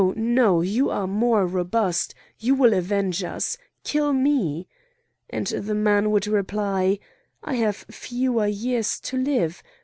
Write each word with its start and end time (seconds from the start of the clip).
no! 0.15 0.61
you 0.61 0.89
are 0.89 1.05
more 1.05 1.45
robust! 1.45 2.15
you 2.39 2.55
will 2.55 2.73
avenge 2.73 3.23
us, 3.23 3.55
kill 3.83 4.13
me!" 4.13 4.67
and 5.29 5.45
the 5.45 5.75
man 5.75 6.09
would 6.09 6.25
reply: 6.25 6.97
"I 7.43 7.53
have 7.57 7.85
fewer 7.91 8.47
years 8.47 8.99
to 9.01 9.17
live! 9.17 9.61